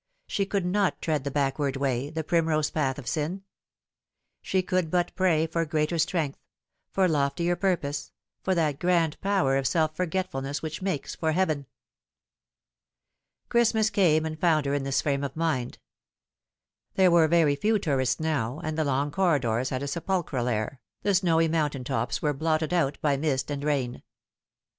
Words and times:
She 0.25 0.47
could 0.47 0.65
not 0.65 0.99
tread 0.99 1.25
the 1.25 1.29
backward 1.29 1.75
way, 1.75 2.09
the 2.09 2.23
primrose 2.23 2.71
path 2.71 2.97
of 2.97 3.07
sin. 3.07 3.43
She 4.41 4.63
could 4.63 4.89
but 4.89 5.13
pray 5.13 5.45
for 5.45 5.63
greater 5.63 5.99
strength, 5.99 6.39
for 6.89 7.07
loftier 7.07 7.55
pur 7.55 7.77
pose, 7.77 8.11
for 8.41 8.55
that 8.55 8.79
grand 8.79 9.21
power 9.21 9.57
of 9.57 9.67
self 9.67 9.95
forgetfulness 9.95 10.63
which 10.63 10.81
makes 10.81 11.13
for 11.13 11.33
heaven. 11.33 11.67
Christmas 13.47 13.91
came 13.91 14.25
and 14.25 14.39
found 14.41 14.65
her 14.65 14.73
in 14.73 14.85
this 14.85 15.03
frame 15.03 15.23
of 15.23 15.35
mind. 15.35 15.77
There 16.95 17.11
were 17.11 17.27
very 17.27 17.55
few 17.55 17.77
tourists 17.77 18.19
now, 18.19 18.59
and 18.63 18.79
the 18.79 18.83
long 18.83 19.11
corridors 19.11 19.69
had 19.69 19.83
a 19.83 19.87
sepul 19.87 20.25
chral 20.25 20.49
air, 20.51 20.81
the 21.03 21.13
snowy 21.13 21.47
mountain 21.47 21.83
tops 21.83 22.23
were 22.23 22.33
blotted 22.33 22.73
out 22.73 22.97
by 23.01 23.17
mist 23.17 23.51
and 23.51 23.63
rain. 23.63 24.01